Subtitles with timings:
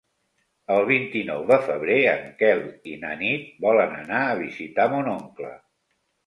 [0.75, 2.63] El vint-i-nou de febrer en Quel
[2.93, 5.55] i na Nit volen anar a visitar mon oncle.